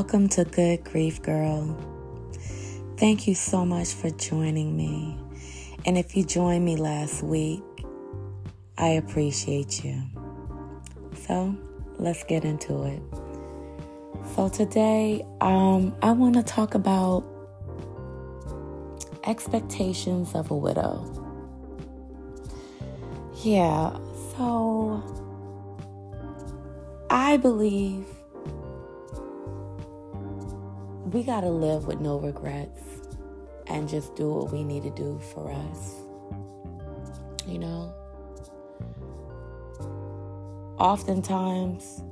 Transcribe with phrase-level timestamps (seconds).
[0.00, 1.76] Welcome to Good Grief Girl.
[2.96, 5.14] Thank you so much for joining me.
[5.84, 7.62] And if you joined me last week,
[8.78, 10.02] I appreciate you.
[11.26, 11.54] So
[11.98, 13.02] let's get into it.
[14.34, 17.22] So today, um, I want to talk about
[19.26, 21.04] expectations of a widow.
[23.44, 23.98] Yeah,
[24.34, 25.02] so
[27.10, 28.06] I believe
[31.12, 32.80] we got to live with no regrets
[33.66, 35.94] and just do what we need to do for us.
[37.46, 37.94] You know?
[40.78, 42.02] Oftentimes,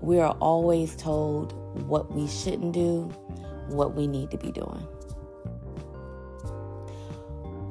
[0.00, 1.52] we are always told
[1.88, 3.04] what we shouldn't do,
[3.68, 4.86] what we need to be doing,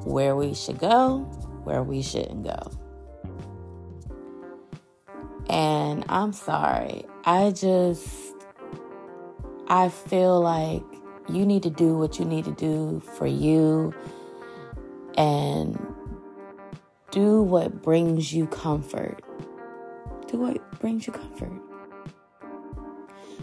[0.03, 1.19] where we should go,
[1.63, 2.71] where we shouldn't go.
[5.49, 8.26] And I'm sorry, I just,
[9.69, 10.83] I feel like
[11.27, 13.93] you need to do what you need to do for you
[15.17, 15.77] and
[17.11, 19.21] do what brings you comfort.
[20.27, 21.51] Do what brings you comfort.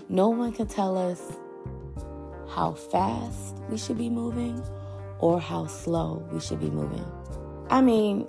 [0.09, 1.21] No one can tell us
[2.49, 4.63] how fast we should be moving
[5.19, 7.05] or how slow we should be moving.
[7.69, 8.27] I mean,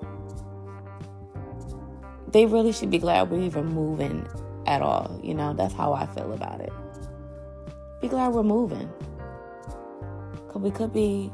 [2.31, 4.27] they really should be glad we're even moving
[4.65, 5.17] at all.
[5.23, 6.73] You know, that's how I feel about it.
[8.05, 8.87] Be glad we're moving.
[10.45, 11.31] Because we could be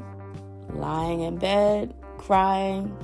[0.70, 2.96] lying in bed, crying,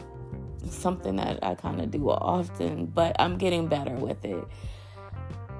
[0.71, 4.43] something that I kind of do often, but I'm getting better with it.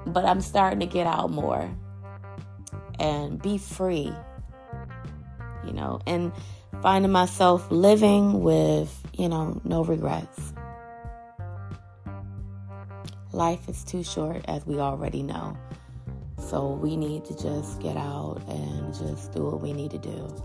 [0.07, 1.69] But I'm starting to get out more
[2.97, 4.11] and be free,
[5.63, 6.31] you know, and
[6.81, 10.51] finding myself living with, you know, no regrets.
[13.33, 15.55] Life is too short, as we already know.
[16.49, 20.35] So we need to just get out and just do what we need to do.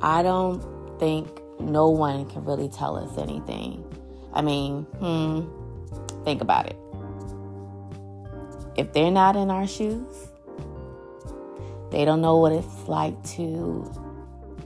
[0.00, 0.62] I don't
[0.98, 1.28] think
[1.60, 3.84] no one can really tell us anything.
[4.32, 6.76] I mean, hmm, think about it.
[8.76, 10.30] If they're not in our shoes,
[11.90, 13.90] they don't know what it's like to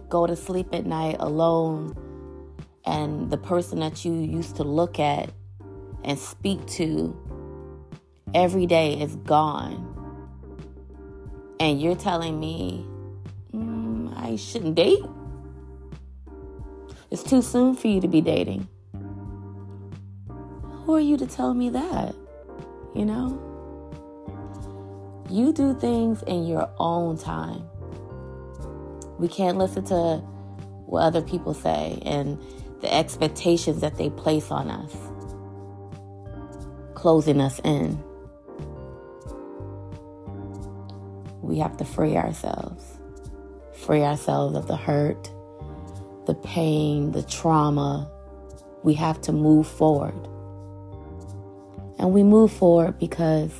[0.08, 1.96] go to sleep at night alone
[2.84, 5.30] and the person that you used to look at
[6.04, 7.16] and speak to
[8.34, 9.89] every day is gone.
[11.60, 12.86] And you're telling me
[13.52, 15.04] mm, I shouldn't date?
[17.10, 18.66] It's too soon for you to be dating.
[20.84, 22.14] Who are you to tell me that?
[22.94, 23.46] You know?
[25.28, 27.62] You do things in your own time.
[29.18, 30.16] We can't listen to
[30.86, 32.40] what other people say and
[32.80, 34.96] the expectations that they place on us,
[36.94, 38.02] closing us in.
[41.50, 42.84] We have to free ourselves,
[43.72, 45.28] free ourselves of the hurt,
[46.26, 48.08] the pain, the trauma.
[48.84, 50.14] We have to move forward.
[51.98, 53.50] And we move forward because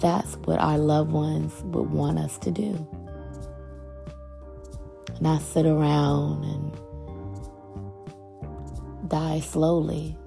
[0.00, 2.84] that's what our loved ones would want us to do.
[5.20, 6.72] Not sit around and
[9.08, 10.18] die slowly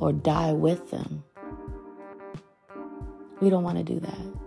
[0.00, 1.22] or die with them.
[3.42, 4.41] We don't want to do that.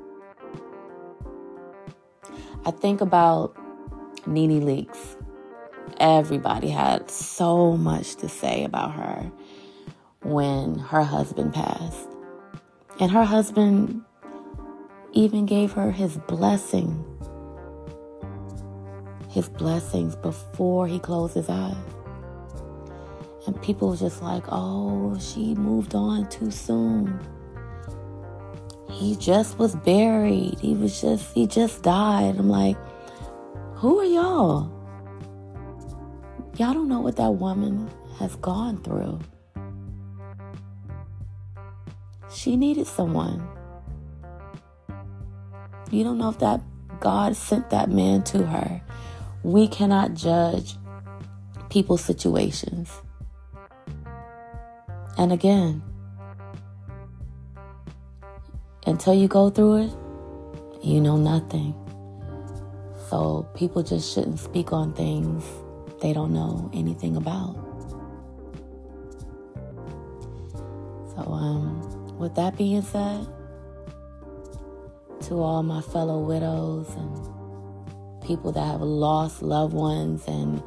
[2.66, 3.56] I think about
[4.26, 5.18] Nene Leakes.
[6.00, 9.32] Everybody had so much to say about her
[10.24, 12.10] when her husband passed.
[13.00, 14.02] And her husband
[15.12, 17.04] even gave her his blessing,
[19.30, 21.76] his blessings before he closed his eyes.
[23.46, 27.20] And people were just like, oh, she moved on too soon.
[28.96, 30.58] He just was buried.
[30.62, 32.38] He was just, he just died.
[32.38, 32.78] I'm like,
[33.74, 34.72] who are y'all?
[36.58, 37.90] Y'all don't know what that woman
[38.20, 39.20] has gone through.
[42.32, 43.46] She needed someone.
[45.92, 46.62] You don't know if that
[47.02, 48.82] God sent that man to her.
[49.44, 50.76] We cannot judge
[51.70, 52.90] people's situations.
[55.18, 55.84] And again,
[58.86, 59.92] until you go through it,
[60.84, 61.74] you know nothing.
[63.10, 65.44] So people just shouldn't speak on things
[66.02, 67.56] they don't know anything about.
[71.16, 73.28] So, um, with that being said,
[75.22, 80.62] to all my fellow widows and people that have lost loved ones and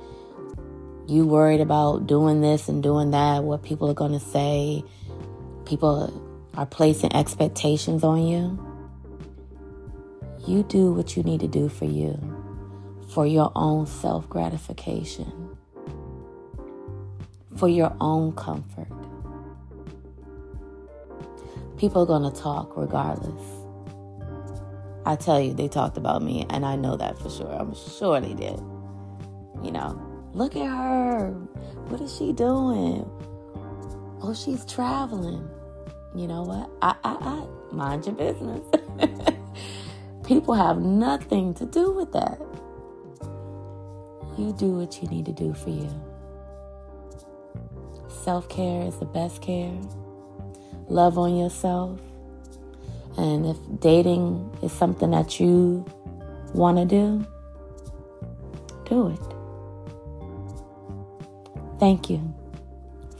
[1.06, 4.82] you worried about doing this and doing that, what people are going to say.
[5.64, 8.58] People are placing expectations on you.
[10.46, 12.18] You do what you need to do for you,
[13.12, 15.56] for your own self gratification,
[17.56, 18.88] for your own comfort.
[21.76, 23.42] People are going to talk regardless.
[25.06, 27.50] I tell you, they talked about me, and I know that for sure.
[27.50, 28.58] I'm sure they did.
[29.62, 30.00] You know,
[30.34, 31.30] look at her.
[31.88, 33.08] What is she doing?
[34.20, 35.48] Oh, she's traveling.
[36.14, 36.70] You know what?
[36.82, 38.64] I, I, I mind your business.
[40.24, 42.40] People have nothing to do with that.
[44.36, 45.90] You do what you need to do for you.
[48.08, 49.72] Self care is the best care.
[50.88, 51.98] Love on yourself.
[53.16, 55.84] And if dating is something that you
[56.54, 57.26] want to do,
[58.88, 59.20] do it.
[61.80, 62.34] Thank you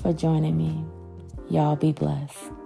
[0.01, 0.85] for joining me.
[1.51, 2.58] Y'all be blessed.